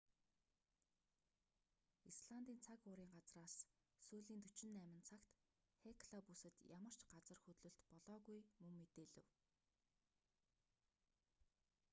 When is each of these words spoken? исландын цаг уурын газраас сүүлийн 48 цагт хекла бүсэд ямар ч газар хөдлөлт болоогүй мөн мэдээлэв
исландын 2.11 2.57
цаг 2.65 2.79
уурын 2.87 3.09
газраас 3.17 3.55
сүүлийн 4.05 4.43
48 4.61 5.07
цагт 5.09 5.29
хекла 5.83 6.19
бүсэд 6.27 6.55
ямар 6.77 6.93
ч 6.99 7.01
газар 7.13 7.37
хөдлөлт 7.45 7.79
болоогүй 7.89 8.39
мөн 8.61 8.73
мэдээлэв 8.81 9.27